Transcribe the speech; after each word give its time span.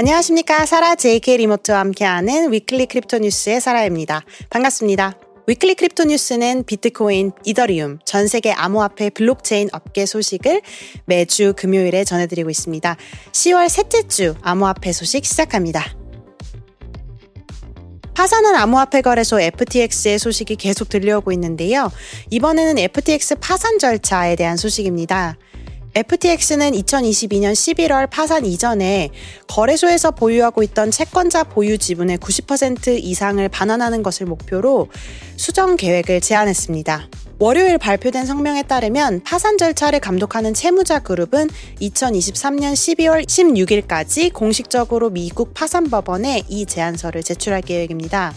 안녕하십니까. 0.00 0.64
사라 0.64 0.94
JK 0.94 1.36
리모트와 1.36 1.80
함께하는 1.80 2.54
Weekly 2.54 2.86
Crypto 2.86 3.18
News의 3.18 3.60
사라입니다. 3.60 4.22
반갑습니다. 4.48 5.18
Weekly 5.46 5.74
Crypto 5.74 6.04
News는 6.04 6.64
비트코인, 6.64 7.32
이더리움, 7.44 7.98
전 8.06 8.26
세계 8.26 8.50
암호화폐 8.50 9.10
블록체인 9.10 9.68
업계 9.74 10.06
소식을 10.06 10.62
매주 11.04 11.52
금요일에 11.54 12.04
전해드리고 12.04 12.48
있습니다. 12.48 12.96
10월 13.32 13.68
셋째 13.68 14.08
주 14.08 14.34
암호화폐 14.40 14.90
소식 14.92 15.26
시작합니다. 15.26 15.84
파산한 18.14 18.54
암호화폐 18.54 19.02
거래소 19.02 19.38
FTX의 19.38 20.18
소식이 20.18 20.56
계속 20.56 20.88
들려오고 20.88 21.30
있는데요. 21.32 21.92
이번에는 22.30 22.78
FTX 22.78 23.34
파산 23.34 23.78
절차에 23.78 24.36
대한 24.36 24.56
소식입니다. 24.56 25.36
FTX는 26.00 26.70
2022년 26.70 27.52
11월 27.52 28.08
파산 28.08 28.46
이전에 28.46 29.10
거래소에서 29.48 30.12
보유하고 30.12 30.62
있던 30.62 30.90
채권자 30.90 31.44
보유 31.44 31.76
지분의 31.76 32.16
90% 32.16 32.98
이상을 33.02 33.46
반환하는 33.50 34.02
것을 34.02 34.24
목표로 34.24 34.88
수정 35.36 35.76
계획을 35.76 36.22
제안했습니다. 36.22 37.06
월요일 37.38 37.76
발표된 37.76 38.24
성명에 38.24 38.62
따르면 38.62 39.24
파산 39.24 39.58
절차를 39.58 40.00
감독하는 40.00 40.54
채무자 40.54 41.00
그룹은 41.00 41.48
2023년 41.82 42.72
12월 42.72 43.26
16일까지 43.26 44.32
공식적으로 44.32 45.10
미국 45.10 45.52
파산법원에 45.52 46.44
이 46.48 46.64
제안서를 46.64 47.22
제출할 47.22 47.60
계획입니다. 47.60 48.32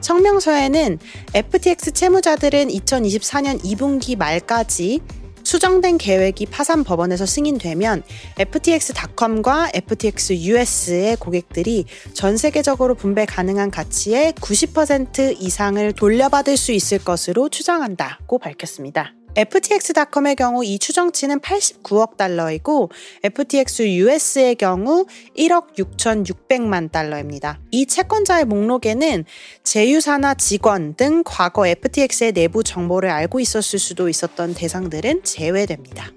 성명서에는 0.00 0.98
FTX 1.34 1.92
채무자들은 1.92 2.68
2024년 2.68 3.62
2분기 3.62 4.16
말까지 4.16 5.00
수정된 5.46 5.96
계획이 5.98 6.46
파산 6.46 6.82
법원에서 6.82 7.24
승인되면 7.24 8.02
FTX.com과 8.36 9.70
FTX 9.72 10.38
US의 10.38 11.16
고객들이 11.18 11.84
전 12.14 12.36
세계적으로 12.36 12.96
분배 12.96 13.24
가능한 13.24 13.70
가치의 13.70 14.32
90% 14.32 15.40
이상을 15.40 15.92
돌려받을 15.92 16.56
수 16.56 16.72
있을 16.72 16.98
것으로 16.98 17.48
추정한다고 17.48 18.38
밝혔습니다. 18.40 19.14
FTX.com의 19.36 20.34
경우 20.34 20.64
이 20.64 20.78
추정치는 20.78 21.40
89억 21.40 22.16
달러이고 22.16 22.90
FTX 23.22 23.82
US의 23.82 24.54
경우 24.54 25.04
1억 25.36 25.76
6,600만 25.76 26.90
달러입니다. 26.90 27.58
이 27.70 27.84
채권자의 27.84 28.46
목록에는 28.46 29.26
제휴사나 29.62 30.34
직원 30.34 30.94
등 30.94 31.22
과거 31.22 31.66
FTX의 31.66 32.32
내부 32.32 32.64
정보를 32.64 33.10
알고 33.10 33.38
있었을 33.40 33.78
수도 33.78 34.08
있었던 34.08 34.54
대상들은 34.54 35.22
제외됩니다. 35.24 36.10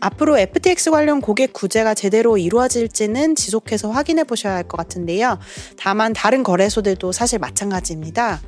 앞으로 0.00 0.36
FTX 0.36 0.90
관련 0.90 1.20
고객 1.20 1.52
구제가 1.52 1.94
제대로 1.94 2.36
이루어질지는 2.36 3.36
지속해서 3.36 3.90
확인해 3.90 4.24
보셔야 4.24 4.54
할 4.56 4.64
것 4.64 4.76
같은데요. 4.76 5.38
다만 5.78 6.12
다른 6.12 6.42
거래소들도 6.42 7.12
사실 7.12 7.38
마찬가지입니다. 7.38 8.40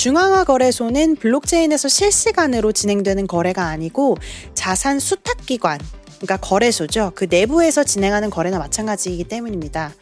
중앙화 0.00 0.44
거래소는 0.44 1.16
블록체인에서 1.16 1.88
실시간으로 1.88 2.72
진행되는 2.72 3.26
거래가 3.26 3.66
아니고 3.66 4.16
자산 4.54 4.98
수탁기관, 4.98 5.78
그러니까 6.16 6.38
거래소죠. 6.38 7.12
그 7.14 7.26
내부에서 7.28 7.84
진행하는 7.84 8.30
거래나 8.30 8.58
마찬가지이기 8.58 9.24
때문입니다. 9.24 9.92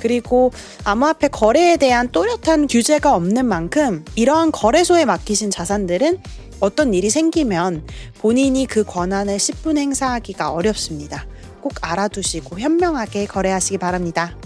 그리고 0.00 0.50
암호화폐 0.82 1.28
거래에 1.28 1.76
대한 1.76 2.10
또렷한 2.10 2.66
규제가 2.66 3.14
없는 3.14 3.46
만큼 3.46 4.04
이러한 4.16 4.50
거래소에 4.50 5.04
맡기신 5.04 5.52
자산들은 5.52 6.20
어떤 6.58 6.92
일이 6.92 7.08
생기면 7.08 7.86
본인이 8.18 8.66
그 8.66 8.82
권한을 8.82 9.36
십분 9.36 9.78
행사하기가 9.78 10.50
어렵습니다. 10.50 11.26
꼭 11.60 11.74
알아두시고 11.80 12.58
현명하게 12.58 13.26
거래하시기 13.26 13.78
바랍니다. 13.78 14.36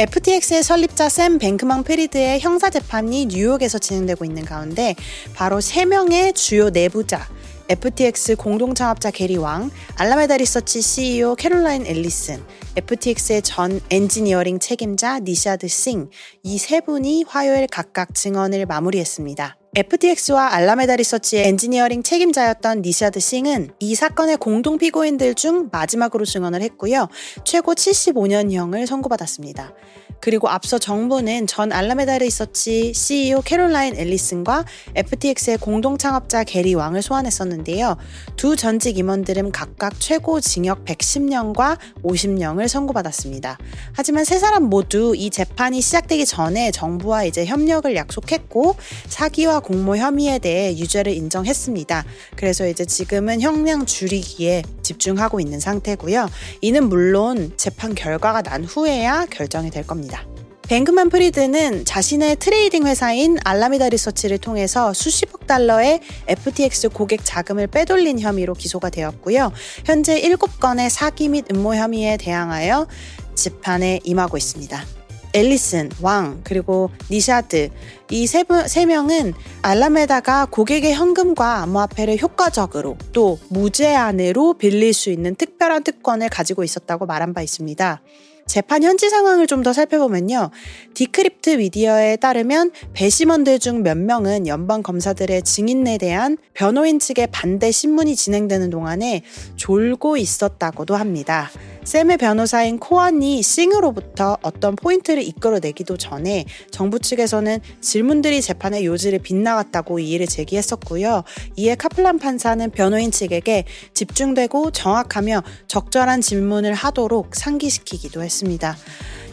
FTX의 0.00 0.62
설립자 0.62 1.10
샘 1.10 1.36
뱅크만 1.36 1.84
프리드의 1.84 2.40
형사 2.40 2.70
재판이 2.70 3.26
뉴욕에서 3.26 3.76
진행되고 3.76 4.24
있는 4.24 4.46
가운데 4.46 4.94
바로 5.34 5.58
3명의 5.58 6.34
주요 6.34 6.70
내부자 6.70 7.28
FTX 7.68 8.36
공동 8.36 8.74
창업자 8.74 9.10
게리 9.10 9.36
왕, 9.36 9.70
알라메다 9.96 10.38
리서치 10.38 10.80
CEO 10.80 11.34
캐롤라인 11.34 11.84
앨리슨, 11.84 12.42
FTX의 12.76 13.42
전 13.42 13.78
엔지니어링 13.90 14.58
책임자 14.58 15.20
니샤드 15.20 15.68
싱, 15.68 16.08
이 16.44 16.56
세 16.56 16.80
분이 16.80 17.26
화요일 17.28 17.66
각각 17.66 18.14
증언을 18.14 18.64
마무리했습니다. 18.64 19.59
FTX와 19.72 20.52
알라메다 20.54 20.96
리서치의 20.96 21.46
엔지니어링 21.46 22.02
책임자였던 22.02 22.82
니샤드 22.82 23.20
싱은 23.20 23.70
이 23.78 23.94
사건의 23.94 24.36
공동 24.36 24.78
피고인들 24.78 25.36
중 25.36 25.68
마지막으로 25.70 26.24
증언을 26.24 26.60
했고요. 26.62 27.06
최고 27.44 27.74
75년형을 27.74 28.86
선고받았습니다. 28.86 29.72
그리고 30.20 30.48
앞서 30.48 30.78
정부는 30.78 31.46
전 31.46 31.72
알라메다 31.72 32.18
리서치 32.18 32.92
CEO 32.92 33.40
캐롤라인 33.42 33.96
앨리슨과 33.96 34.64
FTX의 34.94 35.58
공동 35.58 35.96
창업자 35.96 36.44
게리 36.44 36.74
왕을 36.74 37.00
소환했었는데요. 37.00 37.96
두 38.36 38.56
전직 38.56 38.98
임원들은 38.98 39.52
각각 39.52 39.98
최고 39.98 40.40
징역 40.40 40.84
110년과 40.84 41.78
50년을 42.02 42.68
선고받았습니다. 42.68 43.56
하지만 43.92 44.24
세 44.24 44.38
사람 44.38 44.64
모두 44.64 45.14
이 45.16 45.30
재판이 45.30 45.80
시작되기 45.80 46.26
전에 46.26 46.70
정부와 46.70 47.24
이제 47.24 47.46
협력을 47.46 47.94
약속했고 47.94 48.76
사기와 49.08 49.59
공모 49.60 49.96
혐의에 49.96 50.38
대해 50.38 50.76
유죄를 50.76 51.12
인정했습니다. 51.12 52.04
그래서 52.36 52.66
이제 52.66 52.84
지금은 52.84 53.40
형량 53.40 53.86
줄이기에 53.86 54.62
집중하고 54.82 55.40
있는 55.40 55.60
상태고요. 55.60 56.28
이는 56.60 56.88
물론 56.88 57.52
재판 57.56 57.94
결과가 57.94 58.42
난 58.42 58.64
후에야 58.64 59.26
결정이 59.30 59.70
될 59.70 59.86
겁니다. 59.86 60.24
뱅크만 60.70 61.08
프리드는 61.08 61.84
자신의 61.84 62.36
트레이딩 62.36 62.86
회사인 62.86 63.38
알라메다 63.44 63.88
리서치를 63.88 64.38
통해서 64.38 64.92
수십억 64.92 65.48
달러의 65.48 65.98
FTX 66.28 66.90
고객 66.90 67.24
자금을 67.24 67.66
빼돌린 67.66 68.20
혐의로 68.20 68.54
기소가 68.54 68.88
되었고요. 68.88 69.50
현재 69.84 70.22
7건의 70.22 70.88
사기 70.88 71.28
및 71.28 71.46
음모 71.52 71.74
혐의에 71.74 72.16
대항하여 72.16 72.86
재판에 73.34 73.98
임하고 74.04 74.36
있습니다. 74.36 74.99
앨리슨, 75.32 75.90
왕, 76.02 76.40
그리고 76.44 76.90
니샤드 77.10 77.70
이 78.10 78.24
세 78.24 78.44
세 78.66 78.86
명은 78.86 79.34
알라메다가 79.62 80.46
고객의 80.46 80.94
현금과 80.94 81.62
암호화폐를 81.62 82.18
효과적으로 82.20 82.96
또 83.12 83.38
무제한으로 83.48 84.54
빌릴 84.54 84.92
수 84.92 85.10
있는 85.10 85.34
특별한 85.36 85.84
특권을 85.84 86.28
가지고 86.28 86.64
있었다고 86.64 87.06
말한 87.06 87.34
바 87.34 87.42
있습니다. 87.42 88.02
재판 88.46 88.82
현지 88.82 89.08
상황을 89.08 89.46
좀 89.46 89.62
더 89.62 89.72
살펴보면요. 89.72 90.50
디크립트 90.94 91.50
미디어에 91.50 92.16
따르면 92.16 92.72
배심원들 92.94 93.60
중 93.60 93.84
몇 93.84 93.96
명은 93.96 94.48
연방 94.48 94.82
검사들의 94.82 95.42
증인에 95.42 95.98
대한 95.98 96.36
변호인 96.54 96.98
측의 96.98 97.28
반대 97.30 97.70
신문이 97.70 98.16
진행되는 98.16 98.70
동안에 98.70 99.22
졸고 99.54 100.16
있었다고도 100.16 100.96
합니다. 100.96 101.48
샘의 101.90 102.18
변호사인 102.18 102.78
코언이 102.78 103.42
싱으로부터 103.42 104.36
어떤 104.42 104.76
포인트를 104.76 105.24
이끌어내기도 105.24 105.96
전에 105.96 106.44
정부 106.70 107.00
측에서는 107.00 107.58
질문들이 107.80 108.42
재판의 108.42 108.86
요지를 108.86 109.18
빗나갔다고 109.18 109.98
이의를 109.98 110.28
제기했었고요. 110.28 111.24
이에 111.56 111.74
카플란 111.74 112.20
판사는 112.20 112.70
변호인 112.70 113.10
측에게 113.10 113.64
집중되고 113.92 114.70
정확하며 114.70 115.42
적절한 115.66 116.20
질문을 116.20 116.74
하도록 116.74 117.34
상기시키기도 117.34 118.22
했습니다. 118.22 118.76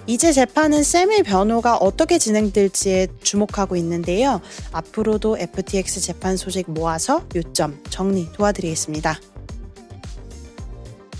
이제 0.07 0.31
재판은 0.31 0.81
샘의 0.81 1.21
변호가 1.21 1.77
어떻게 1.77 2.17
진행될지에 2.17 3.05
주목하고 3.21 3.75
있는데요. 3.75 4.41
앞으로도 4.71 5.37
FTX 5.37 6.01
재판 6.01 6.35
소식 6.35 6.71
모아서 6.71 7.23
요점 7.35 7.83
정리 7.91 8.31
도와드리겠습니다. 8.33 9.36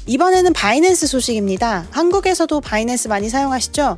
이번에는 0.07 0.54
바이낸스 0.54 1.06
소식입니다. 1.06 1.88
한국에서도 1.92 2.62
바이낸스 2.62 3.09
많이 3.09 3.30
사용하시죠? 3.30 3.98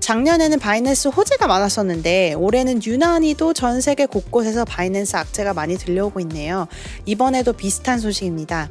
작년에는 0.00 0.58
바이낸스 0.58 1.08
호재가 1.08 1.46
많았었는데 1.46 2.34
올해는 2.34 2.84
유난히도 2.84 3.54
전 3.54 3.80
세계 3.80 4.04
곳곳에서 4.04 4.64
바이낸스 4.64 5.16
악재가 5.16 5.54
많이 5.54 5.78
들려오고 5.78 6.20
있네요. 6.20 6.66
이번에도 7.06 7.52
비슷한 7.52 8.00
소식입니다. 8.00 8.68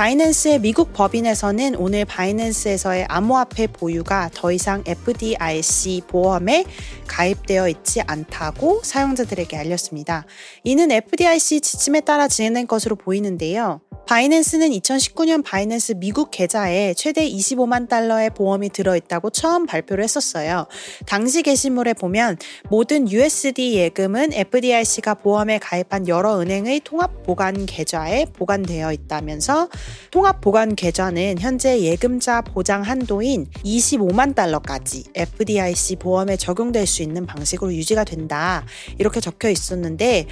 바이낸스의 0.00 0.60
미국 0.60 0.94
법인에서는 0.94 1.74
오늘 1.74 2.06
바이낸스에서의 2.06 3.04
암호화폐 3.10 3.66
보유가 3.66 4.30
더 4.32 4.50
이상 4.50 4.82
FDIC 4.86 6.04
보험에 6.08 6.64
가입되어 7.06 7.68
있지 7.68 8.00
않다고 8.06 8.80
사용자들에게 8.82 9.58
알렸습니다. 9.58 10.24
이는 10.64 10.90
FDIC 10.90 11.60
지침에 11.60 12.00
따라 12.00 12.28
진행된 12.28 12.66
것으로 12.66 12.96
보이는데요. 12.96 13.82
바이낸스는 14.10 14.70
2019년 14.70 15.44
바이낸스 15.44 15.92
미국 15.98 16.32
계좌에 16.32 16.94
최대 16.94 17.28
25만 17.30 17.88
달러의 17.88 18.30
보험이 18.30 18.68
들어있다고 18.68 19.30
처음 19.30 19.66
발표를 19.66 20.02
했었어요. 20.02 20.66
당시 21.06 21.42
게시물에 21.42 21.94
보면 21.94 22.36
모든 22.70 23.08
USD 23.08 23.76
예금은 23.76 24.32
FDIC가 24.32 25.14
보험에 25.14 25.58
가입한 25.58 26.08
여러 26.08 26.40
은행의 26.40 26.80
통합 26.80 27.22
보관 27.22 27.66
계좌에 27.66 28.24
보관되어 28.32 28.92
있다면서 28.92 29.68
통합 30.10 30.40
보관 30.40 30.74
계좌는 30.74 31.36
현재 31.38 31.80
예금자 31.80 32.42
보장 32.42 32.82
한도인 32.82 33.46
25만 33.64 34.34
달러까지 34.34 35.04
FDIC 35.14 35.96
보험에 35.96 36.36
적용될 36.36 36.86
수 36.86 37.02
있는 37.02 37.26
방식으로 37.26 37.72
유지가 37.74 38.04
된다. 38.04 38.64
이렇게 38.98 39.20
적혀 39.20 39.50
있었는데 39.50 40.26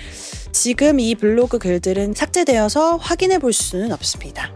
지금 0.53 1.01
이 1.01 1.15
블로그 1.15 1.59
글들은 1.59 2.15
삭제되어서 2.15 2.97
확인해 2.97 3.39
볼 3.39 3.53
수는 3.53 3.93
없습니다. 3.93 4.53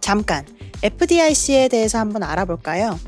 잠깐 0.00 0.44
FDIC에 0.82 1.68
대해서 1.68 1.98
한번 1.98 2.22
알아볼까요? 2.22 2.98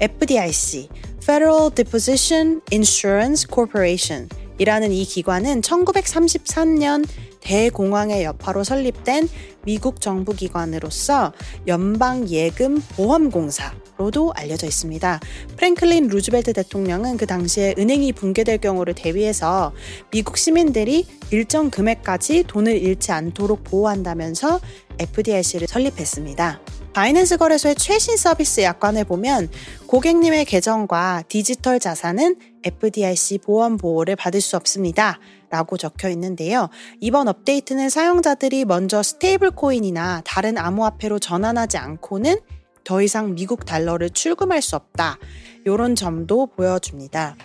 FDIC, 0.00 0.88
Federal 1.22 1.70
Deposition 1.74 2.60
Insurance 2.72 3.46
Corporation 3.52 4.28
이라는 4.58 4.92
이 4.92 5.04
기관은 5.04 5.60
1933년 5.60 7.06
대공황의 7.42 8.24
여파로 8.24 8.64
설립된 8.64 9.28
미국 9.64 10.00
정부 10.00 10.34
기관으로서 10.34 11.32
연방 11.66 12.28
예금 12.28 12.80
보험 12.96 13.30
공사 13.30 13.72
로도 13.98 14.32
알려져 14.34 14.66
있습니다. 14.66 15.20
프랭클린 15.56 16.08
루즈벨트 16.08 16.52
대통령은 16.52 17.16
그 17.16 17.26
당시에 17.26 17.74
은행이 17.78 18.12
붕괴될 18.12 18.58
경우를 18.58 18.94
대비해서 18.94 19.72
미국 20.10 20.38
시민들이 20.38 21.06
일정 21.30 21.70
금액까지 21.70 22.44
돈을 22.44 22.76
잃지 22.76 23.12
않도록 23.12 23.64
보호한다면서 23.64 24.60
FDIC를 24.98 25.68
설립했습니다. 25.68 26.60
바이낸스 26.92 27.38
거래소의 27.38 27.74
최신 27.76 28.18
서비스 28.18 28.60
약관을 28.60 29.04
보면 29.04 29.48
고객님의 29.86 30.44
계정과 30.44 31.24
디지털 31.26 31.80
자산은 31.80 32.36
FDIC 32.64 33.38
보험 33.38 33.78
보호를 33.78 34.14
받을 34.14 34.42
수 34.42 34.56
없습니다. 34.56 35.18
라고 35.48 35.78
적혀 35.78 36.10
있는데요. 36.10 36.68
이번 37.00 37.28
업데이트는 37.28 37.88
사용자들이 37.88 38.66
먼저 38.66 39.02
스테이블 39.02 39.52
코인이나 39.52 40.22
다른 40.24 40.58
암호화폐로 40.58 41.18
전환하지 41.18 41.78
않고는 41.78 42.36
더 42.84 43.00
이상 43.00 43.34
미국 43.34 43.64
달러를 43.64 44.10
출금할 44.10 44.60
수 44.60 44.76
없다. 44.76 45.18
이런 45.64 45.94
점도 45.94 46.46
보여줍니다. 46.46 47.36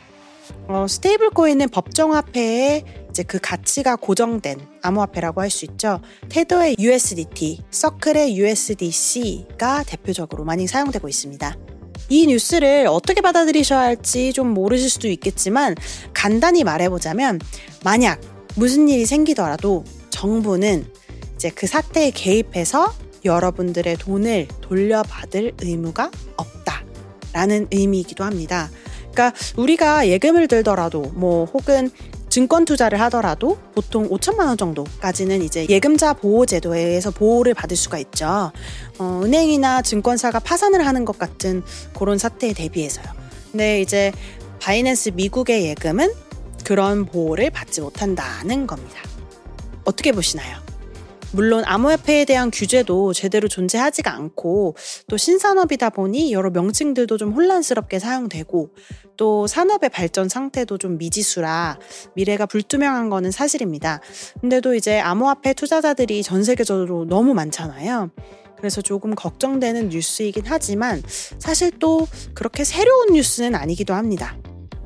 어, 0.68 0.88
스테이블 0.88 1.30
코인은 1.30 1.70
법정 1.70 2.14
화폐에 2.14 2.84
이제 3.18 3.24
그 3.24 3.40
가치가 3.42 3.96
고정된 3.96 4.60
암호화폐라고 4.84 5.42
할 5.42 5.50
수 5.50 5.66
있죠. 5.66 6.02
테더의 6.30 6.76
USDT, 6.78 7.64
서클의 7.72 8.38
USDC가 8.38 9.84
대표적으로 9.84 10.44
많이 10.44 10.68
사용되고 10.68 11.10
있습니다. 11.10 11.58
이 12.10 12.28
뉴스를 12.28 12.86
어떻게 12.88 13.22
받아들이셔야 13.22 13.80
할지 13.80 14.34
좀 14.34 14.54
모르실 14.54 14.92
수도 14.92 15.08
있겠지만 15.08 15.74
간단히 16.14 16.64
말해보자면 16.64 17.40
만약 17.84 18.22
무슨 18.56 18.88
일이 18.88 19.08
생기더라도 19.08 19.84
정부는 20.12 20.86
이제 21.34 21.50
그 21.50 21.66
사태에 21.66 22.12
개입해서 22.12 22.94
여러분들의 23.26 23.98
돈을 23.98 24.48
돌려받을 24.62 25.54
의무가 25.60 26.12
없다라는 26.36 27.70
의미이기도 27.72 28.24
합니다. 28.24 28.70
그러니까 29.12 29.34
우리가 29.56 30.08
예금을 30.08 30.48
들더라도 30.48 31.02
뭐 31.16 31.46
혹은 31.46 31.90
증권 32.38 32.66
투자를 32.66 33.02
하더라도 33.02 33.58
보통 33.74 34.08
5천만 34.10 34.46
원 34.46 34.58
정도까지는 34.58 35.42
이제 35.42 35.66
예금자 35.70 36.14
보호 36.14 36.46
제도에 36.46 36.82
의해서 36.82 37.10
보호를 37.10 37.56
받을 37.56 37.76
수가 37.76 37.98
있죠. 37.98 38.52
어, 39.00 39.22
은행이나 39.24 39.82
증권사가 39.82 40.38
파산을 40.38 40.86
하는 40.86 41.04
것 41.04 41.18
같은 41.18 41.64
그런 41.98 42.20
사태에 42.20 42.54
대비해서요. 42.54 43.08
근데 43.52 43.82
이제 43.82 44.12
바이낸스 44.60 45.14
미국의 45.16 45.66
예금은 45.70 46.14
그런 46.64 47.08
보호를 47.08 47.50
받지 47.50 47.82
못한다는 47.82 48.68
겁니다. 48.68 49.02
어떻게 49.84 50.12
보시나요? 50.12 50.67
물론 51.34 51.64
암호화폐에 51.66 52.26
대한 52.26 52.52
규제도 52.52 53.14
제대로 53.14 53.48
존재하지가 53.48 54.14
않고 54.14 54.76
또 55.08 55.16
신산업이다 55.18 55.92
보니 55.92 56.34
여러 56.34 56.50
명칭들도 56.50 57.18
좀 57.18 57.32
혼란스럽게 57.34 58.00
사용되고 58.00 58.72
또 59.18 59.46
산업의 59.46 59.90
발전 59.90 60.30
상태도 60.30 60.78
좀 60.78 60.98
미지수라 60.98 61.80
미래가 62.16 62.46
불투명한 62.46 63.10
거는 63.10 63.32
사실입니다. 63.32 64.00
근데도 64.40 64.76
이제 64.76 65.00
암호화폐 65.00 65.54
투자자들이 65.54 66.24
전 66.24 66.44
세계적으로 66.44 67.06
너무 67.06 67.34
많잖아요. 67.34 68.12
그래서 68.58 68.82
조금 68.82 69.14
걱정되는 69.14 69.90
뉴스이긴 69.90 70.46
하지만 70.48 71.04
사실 71.38 71.72
또 71.78 72.08
그렇게 72.34 72.64
새로운 72.64 73.12
뉴스는 73.14 73.54
아니기도 73.54 73.94
합니다. 73.94 74.38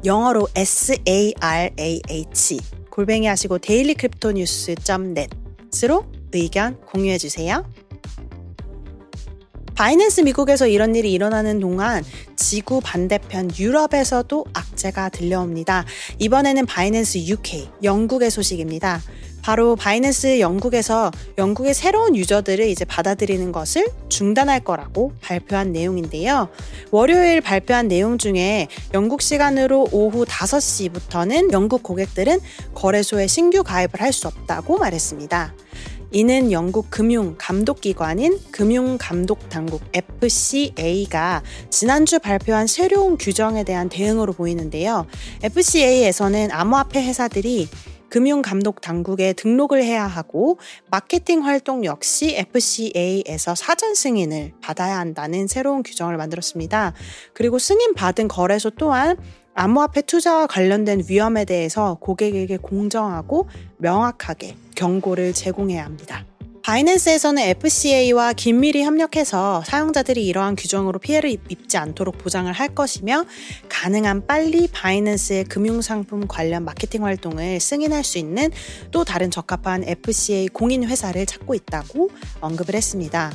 영어로 0.04 0.48
SARAH 0.56 2.58
골뱅이 2.90 3.28
하시고 3.28 3.60
dailycryptonews.net으로 3.60 6.21
의견 6.34 6.80
공유해 6.82 7.18
주세요. 7.18 7.66
바이낸스 9.76 10.22
미국에서 10.22 10.68
이런 10.68 10.94
일이 10.96 11.12
일어나는 11.12 11.60
동안 11.60 12.04
지구 12.36 12.82
반대편 12.84 13.50
유럽에서도 13.58 14.46
악재가 14.54 15.10
들려옵니다. 15.10 15.86
이번에는 16.20 16.66
바이낸스 16.68 17.18
UK, 17.20 17.70
영국의 17.84 18.30
소식입니다. 18.30 19.02
바로 19.42 19.76
바이낸스 19.76 20.40
영국에서 20.40 21.10
영국의 21.40 21.74
새로운 21.74 22.16
유저들을 22.16 22.68
이제 22.68 22.86
받아들이는 22.86 23.52
것을 23.52 23.88
중단할 24.08 24.60
거라고 24.60 25.14
발표한 25.20 25.72
내용인데요. 25.72 26.50
월요일 26.92 27.42
발표한 27.42 27.88
내용 27.88 28.20
중에 28.20 28.68
영국 28.94 29.24
시간으로 29.24 29.88
오후 29.92 30.26
5시부터는 30.26 31.54
영국 31.54 31.82
고객들은 31.82 32.40
거래소에 32.76 33.26
신규 33.26 33.64
가입을 33.64 34.00
할 34.00 34.14
수 34.14 34.28
없다고 34.28 34.78
말했습니다. 34.78 35.56
이는 36.14 36.52
영국 36.52 36.90
금융 36.90 37.36
감독기관인 37.38 38.38
금융감독당국 38.52 39.82
FCA가 39.94 41.42
지난주 41.70 42.20
발표한 42.20 42.68
새로운 42.68 43.18
규정에 43.18 43.64
대한 43.64 43.88
대응으로 43.88 44.34
보이는데요. 44.34 45.06
FCA에서는 45.42 46.52
암호화폐 46.52 47.02
회사들이 47.02 47.70
금융감독 48.10 48.82
당국에 48.82 49.32
등록을 49.32 49.82
해야 49.82 50.06
하고 50.06 50.60
마케팅 50.90 51.46
활동 51.46 51.86
역시 51.86 52.36
FCA에서 52.36 53.56
사전 53.56 53.96
승인을 53.96 54.52
받아야 54.62 55.00
한다는 55.00 55.48
새로운 55.48 55.82
규정을 55.82 56.18
만들었습니다. 56.18 56.94
그리고 57.34 57.58
승인 57.58 57.94
받은 57.94 58.28
거래소 58.28 58.70
또한 58.72 59.16
암호화폐 59.54 60.02
투자와 60.04 60.48
관련된 60.48 61.04
위험에 61.08 61.46
대해서 61.46 61.98
고객에게 62.00 62.58
공정하고 62.58 63.50
명확하게 63.78 64.56
경고를 64.76 65.34
제공해야 65.34 65.84
합니다. 65.84 66.26
바이낸스에서는 66.64 67.42
FCA와 67.42 68.34
긴밀히 68.34 68.84
협력해서 68.84 69.64
사용자들이 69.66 70.26
이러한 70.26 70.56
규정으로 70.56 71.00
피해를 71.00 71.36
입지 71.50 71.78
않도록 71.78 72.20
보장을 72.20 72.52
할 72.54 72.70
것이며 72.70 73.26
가능한 73.68 74.28
빨리 74.28 74.68
바이낸스의 74.68 75.46
금융상품 75.46 76.28
관련 76.28 76.64
마케팅 76.64 77.04
활동을 77.04 77.60
승인할 77.60 78.04
수 78.04 78.20
있는 78.20 78.52
또 78.92 79.04
다른 79.04 79.32
적합한 79.32 79.86
FCA 79.86 80.50
공인 80.50 80.88
회사를 80.88 81.26
찾고 81.26 81.56
있다고 81.56 82.12
언급을 82.42 82.76
했습니다. 82.76 83.32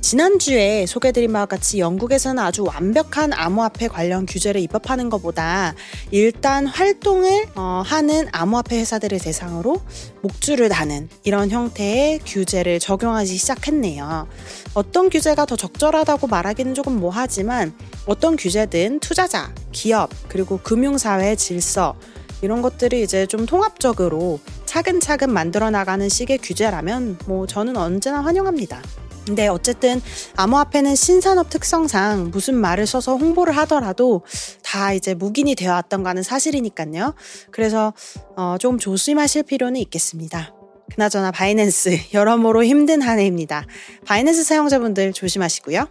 지난주에 0.00 0.86
소개드린 0.86 1.32
바와 1.32 1.46
같이 1.46 1.80
영국에서는 1.80 2.42
아주 2.42 2.64
완벽한 2.64 3.32
암호화폐 3.32 3.88
관련 3.88 4.26
규제를 4.26 4.60
입법하는 4.60 5.10
것보다 5.10 5.74
일단 6.10 6.66
활동을 6.66 7.46
어, 7.56 7.82
하는 7.84 8.28
암호화폐 8.32 8.78
회사들을 8.78 9.18
대상으로 9.18 9.82
목줄을 10.22 10.68
다는 10.68 11.08
이런 11.24 11.50
형태의 11.50 12.20
규제를 12.24 12.78
적용하기 12.78 13.36
시작했네요. 13.36 14.28
어떤 14.74 15.10
규제가 15.10 15.44
더 15.46 15.56
적절하다고 15.56 16.28
말하기는 16.28 16.74
조금 16.74 16.98
뭐하지만 17.00 17.74
어떤 18.06 18.36
규제든 18.36 19.00
투자자, 19.00 19.52
기업, 19.72 20.10
그리고 20.28 20.58
금융사회의 20.58 21.36
질서, 21.36 21.96
이런 22.40 22.62
것들이 22.62 23.02
이제 23.02 23.26
좀 23.26 23.46
통합적으로 23.46 24.38
차근차근 24.64 25.32
만들어 25.32 25.70
나가는 25.70 26.08
식의 26.08 26.38
규제라면 26.38 27.18
뭐 27.26 27.46
저는 27.46 27.76
언제나 27.76 28.22
환영합니다. 28.22 28.80
근데 29.28 29.46
어쨌든 29.46 30.00
암호화폐는 30.36 30.94
신산업 30.94 31.50
특성상 31.50 32.30
무슨 32.30 32.54
말을 32.54 32.86
써서 32.86 33.14
홍보를 33.14 33.54
하더라도 33.58 34.22
다 34.62 34.94
이제 34.94 35.12
묵인이 35.12 35.54
되어 35.54 35.72
왔던 35.72 36.02
거는 36.02 36.22
사실이니까요. 36.22 37.14
그래서 37.50 37.92
어, 38.36 38.56
좀 38.58 38.78
조심하실 38.78 39.42
필요는 39.42 39.78
있겠습니다. 39.82 40.54
그나저나 40.94 41.30
바이낸스 41.30 41.98
여러모로 42.14 42.64
힘든 42.64 43.02
한 43.02 43.18
해입니다. 43.18 43.66
바이낸스 44.06 44.44
사용자분들 44.44 45.12
조심하시고요. 45.12 45.86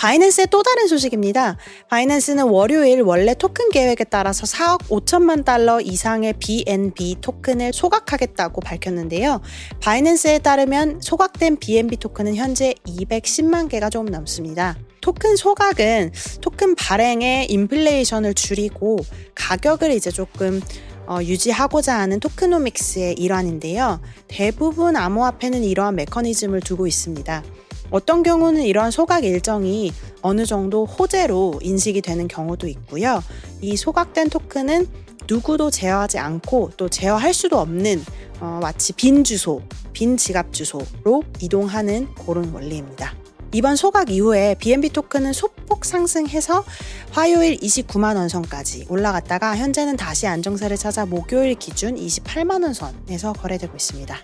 바이낸스의 0.00 0.46
또 0.50 0.62
다른 0.62 0.88
소식입니다. 0.88 1.58
바이낸스는 1.90 2.44
월요일 2.44 3.02
원래 3.02 3.34
토큰 3.34 3.68
계획에 3.68 4.04
따라서 4.04 4.44
4억 4.46 4.84
5천만 4.88 5.44
달러 5.44 5.78
이상의 5.78 6.32
BNB 6.38 7.16
토큰을 7.20 7.74
소각하겠다고 7.74 8.62
밝혔는데요. 8.62 9.42
바이낸스에 9.82 10.38
따르면 10.38 11.02
소각된 11.02 11.58
BNB 11.58 11.98
토큰은 11.98 12.34
현재 12.34 12.74
210만 12.86 13.68
개가 13.68 13.90
조금 13.90 14.06
넘습니다. 14.06 14.78
토큰 15.02 15.36
소각은 15.36 16.12
토큰 16.40 16.76
발행의 16.76 17.52
인플레이션을 17.52 18.32
줄이고 18.32 19.00
가격을 19.34 19.90
이제 19.90 20.10
조금 20.10 20.62
어, 21.06 21.18
유지하고자 21.20 21.98
하는 21.98 22.20
토크노믹스의 22.20 23.16
일환인데요. 23.18 24.00
대부분 24.28 24.96
암호화폐는 24.96 25.62
이러한 25.62 25.96
메커니즘을 25.96 26.60
두고 26.60 26.86
있습니다. 26.86 27.42
어떤 27.90 28.22
경우는 28.22 28.62
이러한 28.62 28.90
소각 28.90 29.24
일정이 29.24 29.92
어느 30.22 30.46
정도 30.46 30.84
호재로 30.84 31.60
인식이 31.62 32.02
되는 32.02 32.28
경우도 32.28 32.68
있고요. 32.68 33.22
이 33.60 33.76
소각된 33.76 34.30
토큰은 34.30 34.88
누구도 35.28 35.70
제어하지 35.70 36.18
않고 36.18 36.72
또 36.76 36.88
제어할 36.88 37.32
수도 37.32 37.58
없는 37.58 38.04
어, 38.40 38.58
마치 38.62 38.92
빈 38.92 39.22
주소, 39.22 39.62
빈 39.92 40.16
지갑 40.16 40.52
주소로 40.52 41.22
이동하는 41.40 42.08
그런 42.14 42.52
원리입니다. 42.52 43.14
이번 43.52 43.74
소각 43.74 44.10
이후에 44.10 44.54
BNB 44.60 44.90
토큰은 44.90 45.32
소폭 45.32 45.84
상승해서 45.84 46.64
화요일 47.10 47.56
29만 47.56 48.16
원 48.16 48.28
선까지 48.28 48.86
올라갔다가 48.88 49.56
현재는 49.56 49.96
다시 49.96 50.28
안정세를 50.28 50.76
찾아 50.76 51.04
목요일 51.04 51.56
기준 51.56 51.96
28만 51.96 52.62
원 52.62 52.72
선에서 52.74 53.32
거래되고 53.32 53.74
있습니다. 53.74 54.16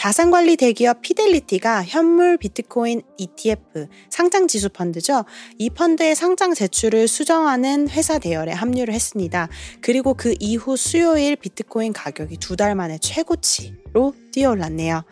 자산관리 0.00 0.56
대기업 0.56 1.02
피델리티가 1.02 1.84
현물 1.84 2.38
비트코인 2.38 3.02
ETF 3.18 3.86
상장 4.08 4.48
지수 4.48 4.70
펀드죠. 4.70 5.26
이 5.58 5.68
펀드의 5.68 6.14
상장 6.14 6.54
제출을 6.54 7.06
수정하는 7.06 7.86
회사 7.90 8.18
대열에 8.18 8.50
합류를 8.52 8.94
했습니다. 8.94 9.50
그리고 9.82 10.14
그 10.14 10.34
이후 10.40 10.78
수요일 10.78 11.36
비트코인 11.36 11.92
가격이 11.92 12.38
두 12.38 12.56
달 12.56 12.74
만에 12.74 12.96
최고치로 12.96 14.14
뛰어올랐네요. 14.32 15.04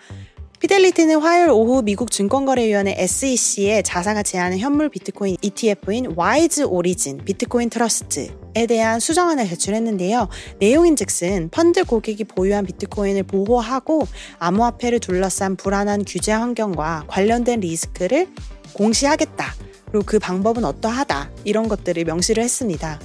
피델리티는 0.60 1.20
화요일 1.20 1.50
오후 1.50 1.82
미국 1.82 2.10
증권거래위원회 2.10 2.96
SEC에 2.98 3.82
자사가 3.82 4.24
제안한 4.24 4.58
현물 4.58 4.88
비트코인 4.88 5.36
ETF인 5.40 6.14
Wise 6.16 6.62
Origin 6.62 7.24
Bitcoin 7.24 7.70
Trust에 7.70 8.66
대한 8.68 8.98
수정안을 8.98 9.48
제출했는데요. 9.50 10.28
내용인즉슨 10.58 11.50
펀드 11.50 11.84
고객이 11.84 12.24
보유한 12.24 12.66
비트코인을 12.66 13.22
보호하고 13.22 14.08
암호화폐를 14.40 14.98
둘러싼 14.98 15.54
불안한 15.54 16.04
규제 16.04 16.32
환경과 16.32 17.04
관련된 17.06 17.60
리스크를 17.60 18.26
공시하겠다. 18.72 19.54
그리고 19.92 20.04
그 20.04 20.18
방법은 20.18 20.64
어떠하다. 20.64 21.30
이런 21.44 21.68
것들을 21.68 22.04
명시를 22.04 22.42
했습니다. 22.42 22.98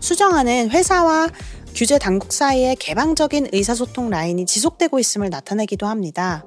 수정안은 0.00 0.70
회사와 0.70 1.28
규제 1.72 1.98
당국 1.98 2.32
사이에 2.32 2.74
개방적인 2.74 3.50
의사소통 3.52 4.10
라인이 4.10 4.44
지속되고 4.44 4.98
있음을 4.98 5.30
나타내기도 5.30 5.86
합니다. 5.86 6.44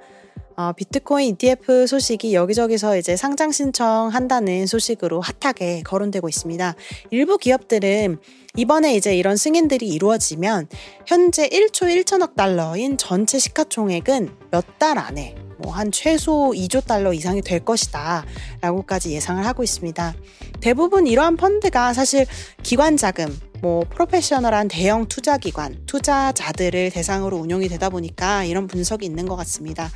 어, 0.59 0.73
비트코인 0.73 1.35
ETF 1.35 1.87
소식이 1.87 2.33
여기저기서 2.33 2.97
이제 2.97 3.15
상장 3.15 3.49
신청한다는 3.49 4.65
소식으로 4.65 5.21
핫하게 5.21 5.83
거론되고 5.83 6.27
있습니다. 6.27 6.75
일부 7.11 7.37
기업들은 7.37 8.17
이번에 8.57 8.93
이제 8.93 9.15
이런 9.15 9.37
승인들이 9.37 9.87
이루어지면 9.87 10.67
현재 11.07 11.47
1초 11.47 12.03
1천억 12.03 12.35
달러인 12.35 12.97
전체 12.97 13.39
시가총액은 13.39 14.35
몇 14.51 14.65
달 14.79 14.97
안에 14.97 15.35
뭐 15.59 15.71
한 15.73 15.91
최소 15.91 16.51
2조 16.53 16.85
달러 16.85 17.13
이상이 17.13 17.41
될 17.41 17.63
것이다 17.63 18.25
라고까지 18.59 19.11
예상을 19.11 19.45
하고 19.45 19.63
있습니다. 19.63 20.13
대부분 20.59 21.07
이러한 21.07 21.37
펀드가 21.37 21.93
사실 21.93 22.25
기관 22.63 22.97
자금, 22.97 23.33
뭐 23.61 23.83
프로페셔널한 23.89 24.67
대형 24.69 25.07
투자 25.07 25.37
기관, 25.37 25.77
투자자들을 25.85 26.91
대상으로 26.91 27.37
운영이 27.37 27.67
되다 27.67 27.89
보니까 27.89 28.43
이런 28.45 28.67
분석이 28.67 29.05
있는 29.05 29.27
것 29.27 29.35
같습니다. 29.37 29.89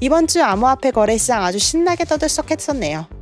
이번 0.00 0.26
주 0.26 0.42
암호화폐 0.42 0.90
거래 0.90 1.16
시장 1.18 1.44
아주 1.44 1.58
신나게 1.58 2.04
떠들썩했었네요. 2.04 3.19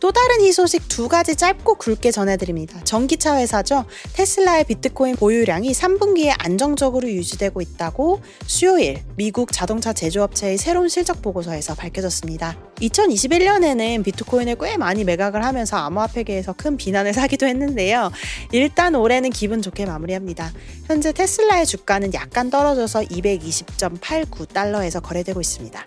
또 0.00 0.12
다른 0.12 0.40
희소식 0.40 0.88
두 0.88 1.08
가지 1.08 1.36
짧고 1.36 1.74
굵게 1.74 2.10
전해드립니다. 2.10 2.82
전기차 2.84 3.36
회사죠. 3.36 3.84
테슬라의 4.14 4.64
비트코인 4.64 5.16
보유량이 5.16 5.72
3분기에 5.72 6.34
안정적으로 6.38 7.08
유지되고 7.08 7.60
있다고 7.60 8.22
수요일 8.46 9.02
미국 9.16 9.52
자동차 9.52 9.92
제조업체의 9.92 10.56
새로운 10.56 10.88
실적 10.88 11.20
보고서에서 11.20 11.74
밝혀졌습니다. 11.74 12.56
2021년에는 12.80 14.02
비트코인을 14.02 14.56
꽤 14.58 14.78
많이 14.78 15.04
매각을 15.04 15.44
하면서 15.44 15.76
암호화폐계에서 15.76 16.54
큰 16.54 16.78
비난을 16.78 17.12
사기도 17.12 17.46
했는데요. 17.46 18.10
일단 18.52 18.94
올해는 18.94 19.28
기분 19.30 19.60
좋게 19.60 19.84
마무리합니다. 19.84 20.50
현재 20.86 21.12
테슬라의 21.12 21.66
주가는 21.66 22.14
약간 22.14 22.48
떨어져서 22.48 23.02
220.89달러에서 23.02 25.02
거래되고 25.02 25.40
있습니다. 25.40 25.84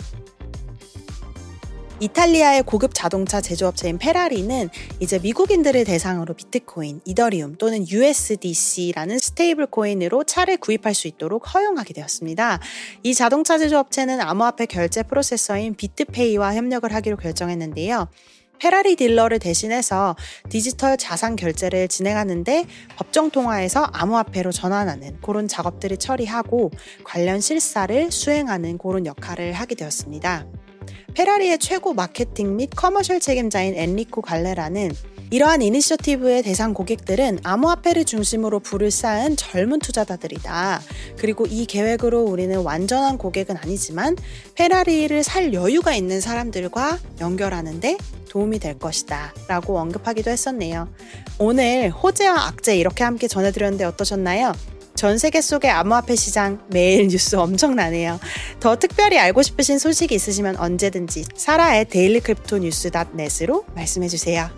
이탈리아의 2.00 2.64
고급 2.64 2.94
자동차 2.94 3.40
제조업체인 3.40 3.98
페라리는 3.98 4.70
이제 5.00 5.20
미국인들을 5.20 5.84
대상으로 5.86 6.34
비트코인, 6.34 7.02
이더리움 7.06 7.56
또는 7.56 7.88
USDC라는 7.88 9.20
stable 9.20 9.68
coin으로 9.68 10.24
차를 10.24 10.58
구입할 10.58 10.94
수 10.94 11.08
있도록 11.08 11.54
허용하게 11.54 11.94
되었습니다. 11.94 12.60
이 13.04 13.14
자동차 13.14 13.58
제조업체는 13.58 14.22
암호화폐 14.22 14.66
결제 14.66 15.04
프로세서인 15.04 15.76
비트페이와 15.76 16.56
협력을 16.56 16.92
하기로 16.94 17.18
결정했는데요. 17.18 18.08
페라리 18.60 18.96
딜러를 18.96 19.40
대신해서 19.40 20.16
디지털 20.50 20.96
자산 20.96 21.36
결제를 21.36 21.90
진행하는데 21.90 22.66
법정 22.96 23.30
통화에서 23.30 23.84
암호화폐로 23.92 24.52
전환하는 24.52 25.20
그런 25.22 25.48
작업들을 25.48 25.98
처리하고 25.98 26.72
관련 27.04 27.42
실사를 27.42 28.12
수행하는 28.12 28.78
그런 28.78 29.06
역할을 29.06 29.54
하게 29.54 29.76
되었습니다. 29.76 30.46
페라리의 31.16 31.60
최고 31.60 31.94
마케팅 31.94 32.56
및 32.56 32.72
commercial 32.76 33.20
책임자인 33.20 33.76
엔리코 33.76 34.22
갈레라는 34.22 34.92
이러한 35.30 35.62
이니셔티브의 35.62 36.44
대상 36.44 36.74
고객들은 36.74 37.40
암호화폐를 37.44 38.06
중심으로 38.06 38.60
부를 38.60 38.92
쌓은 38.92 39.36
젊은 39.36 39.80
투자자들이다. 39.80 40.82
그리고 41.18 41.48
이 41.48 41.66
계획으로 41.66 42.22
우리는 42.22 42.60
완전한 42.62 43.18
고객은 43.18 43.58
아니지만 43.58 44.16
페라리를 44.54 45.24
살 45.24 45.54
여유가 45.54 45.96
있는 45.96 46.22
사람들과 46.22 47.00
연결하는데 47.20 47.98
도움이 48.30 48.60
될 48.60 48.78
것이다. 48.78 49.34
라고 49.48 49.80
언급하기도 49.80 50.30
했었네요. 50.30 50.88
오늘 51.40 51.90
호재와 51.90 52.48
악재 52.48 52.78
이렇게 52.78 53.04
함께 53.04 53.28
전해드렸는데 53.28 53.86
어떠셨나요? 53.86 54.54
전 55.04 55.18
세계 55.18 55.42
속의 55.42 55.70
암호화폐 55.70 56.16
시장 56.16 56.62
매일 56.70 57.10
뉴스 57.10 57.36
엄청나네요. 57.36 58.22
더 58.62 58.78
특별히 58.78 59.20
알고 59.20 59.42
싶으신 59.42 59.78
소식이 59.78 60.16
있으시면 60.16 60.56
언제든지 60.56 61.26
사라의 61.36 61.90
Daily 61.90 62.22
Crypto 62.22 62.60
News 62.60 62.90
dot 62.90 63.13
net으로 63.13 63.66
말씀해 63.76 64.08
주세요. 64.08 64.50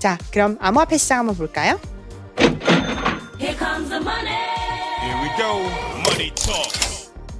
자, 0.00 0.18
그럼 0.32 0.58
암호화폐 0.60 0.98
시장 0.98 1.20
한번 1.20 1.36
볼까요? 1.36 1.78
Here 3.38 3.56
comes 3.56 3.88
the 3.88 4.00
money. 4.00 4.34
Here 5.00 5.22
we 5.22 5.28
go. 5.38 5.62
Money 6.10 6.32
talk. 6.34 6.77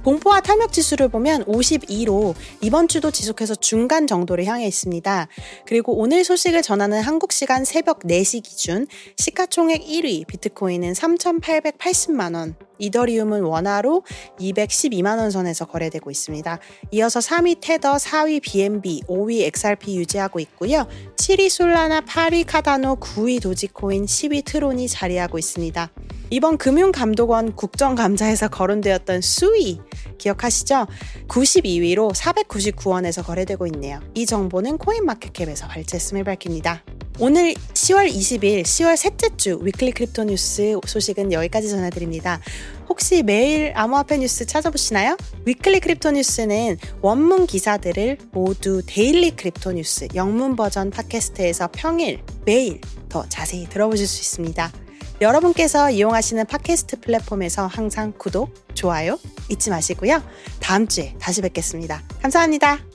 공포와 0.09 0.41
탐욕 0.41 0.73
지수를 0.73 1.07
보면 1.07 1.45
52로 1.45 2.33
이번 2.61 2.87
주도 2.87 3.11
지속해서 3.11 3.53
중간 3.53 4.07
정도를 4.07 4.43
향해 4.45 4.65
있습니다. 4.65 5.27
그리고 5.67 5.95
오늘 5.95 6.23
소식을 6.23 6.63
전하는 6.63 6.99
한국 7.03 7.31
시간 7.31 7.63
새벽 7.63 7.99
4시 7.99 8.41
기준 8.41 8.87
시가총액 9.17 9.83
1위 9.83 10.25
비트코인은 10.25 10.93
3,880만 10.93 12.33
원, 12.33 12.55
이더리움은 12.79 13.43
원화로 13.43 14.01
212만 14.39 15.19
원 15.19 15.29
선에서 15.29 15.65
거래되고 15.65 16.09
있습니다. 16.09 16.57
이어서 16.89 17.19
3위 17.19 17.57
테더, 17.61 17.97
4위 17.97 18.41
BNB, 18.41 19.03
5위 19.03 19.43
XRP 19.43 19.95
유지하고 19.95 20.39
있고요. 20.39 20.87
7위 21.17 21.51
솔라나, 21.51 22.01
8위 22.01 22.45
카다노, 22.47 22.95
9위 22.95 23.43
도지코인, 23.43 24.05
10위 24.05 24.43
트론이 24.43 24.87
자리하고 24.87 25.37
있습니다. 25.37 25.91
이번 26.31 26.57
금융감독원 26.57 27.55
국정감사에서 27.55 28.49
거론되었던 28.49 29.21
수위 29.21 29.79
기억하시죠? 30.19 30.85
92위로 31.27 32.13
499원에서 32.13 33.25
거래되고 33.25 33.65
있네요. 33.67 33.99
이 34.13 34.27
정보는 34.27 34.77
코인마켓캡에서 34.77 35.67
발제했음을 35.67 36.23
밝힙니다. 36.23 36.83
오늘 37.21 37.53
10월 37.53 38.09
20일, 38.09 38.61
10월 38.61 38.95
셋째 38.95 39.35
주 39.35 39.59
Weekly 39.61 39.91
Crypto 39.91 40.25
News 40.25 40.79
소식은 40.85 41.33
여기까지 41.33 41.69
전해드립니다. 41.69 42.39
혹시 42.87 43.23
매일 43.23 43.73
암호화폐 43.75 44.17
뉴스 44.19 44.45
찾아보시나요? 44.45 45.17
Weekly 45.45 45.79
Crypto 45.79 46.11
News는 46.11 46.77
원문 47.01 47.47
기사들을 47.47 48.19
모두 48.31 48.83
Daily 48.85 49.31
Crypto 49.31 49.73
News 49.73 50.07
영문 50.15 50.55
버전 50.55 50.91
팟캐스트에서 50.91 51.69
평일, 51.73 52.21
매일 52.45 52.79
더 53.09 53.27
자세히 53.27 53.67
들어보실 53.67 54.07
수 54.07 54.21
있습니다. 54.21 54.71
여러분께서 55.21 55.89
이용하시는 55.89 56.45
팟캐스트 56.45 57.01
플랫폼에서 57.01 57.67
항상 57.67 58.13
구독, 58.17 58.53
좋아요 58.73 59.19
잊지 59.49 59.69
마시고요. 59.69 60.23
다음 60.59 60.87
주에 60.87 61.15
다시 61.19 61.41
뵙겠습니다. 61.41 62.01
감사합니다. 62.21 62.88